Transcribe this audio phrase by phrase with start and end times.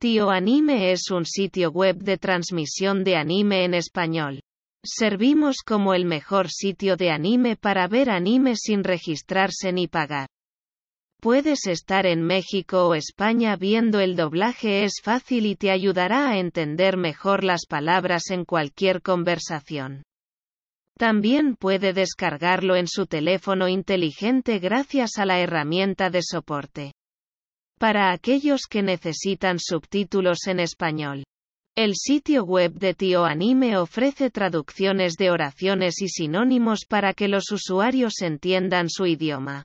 [0.00, 4.40] Tío Anime es un sitio web de transmisión de anime en español.
[4.82, 10.26] Servimos como el mejor sitio de anime para ver anime sin registrarse ni pagar.
[11.20, 16.38] Puedes estar en México o España viendo el doblaje es fácil y te ayudará a
[16.38, 20.02] entender mejor las palabras en cualquier conversación.
[20.96, 26.92] También puede descargarlo en su teléfono inteligente gracias a la herramienta de soporte.
[27.80, 31.24] Para aquellos que necesitan subtítulos en español.
[31.74, 37.50] El sitio web de Tío Anime ofrece traducciones de oraciones y sinónimos para que los
[37.50, 39.64] usuarios entiendan su idioma.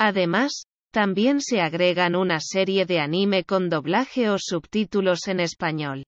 [0.00, 6.06] Además, también se agregan una serie de anime con doblaje o subtítulos en español,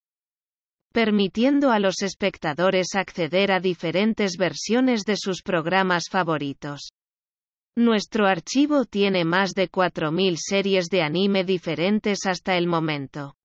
[0.91, 6.93] permitiendo a los espectadores acceder a diferentes versiones de sus programas favoritos.
[7.81, 13.37] Nuestro archivo tiene más de 4.000 series de anime diferentes hasta el momento.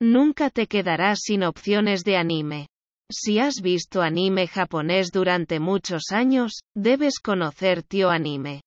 [0.00, 2.68] Nunca te quedarás sin opciones de anime.
[3.10, 8.62] Si has visto anime japonés durante muchos años, debes conocer Tio Anime.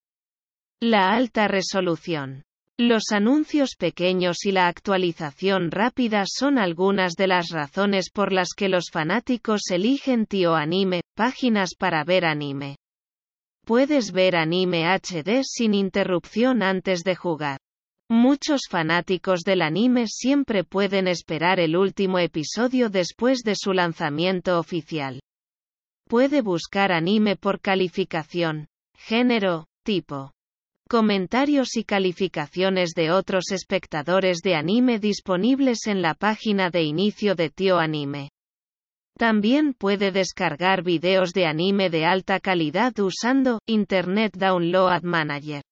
[0.82, 2.44] La alta resolución.
[2.78, 8.68] Los anuncios pequeños y la actualización rápida son algunas de las razones por las que
[8.68, 12.76] los fanáticos eligen Tio Anime, páginas para ver anime.
[13.66, 17.60] Puedes ver anime HD sin interrupción antes de jugar.
[18.10, 25.22] Muchos fanáticos del anime siempre pueden esperar el último episodio después de su lanzamiento oficial.
[26.10, 30.34] Puede buscar anime por calificación, género, tipo.
[30.90, 37.50] Comentarios y calificaciones de otros espectadores de anime disponibles en la página de inicio de
[37.50, 38.33] Tio Anime.
[39.24, 45.64] También puede descargar videos de anime de alta calidad usando Internet Download Manager.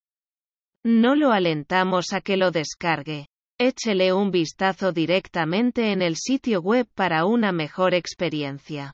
[0.85, 3.27] No lo alentamos a que lo descargue.
[3.59, 8.93] Échele un vistazo directamente en el sitio web para una mejor experiencia.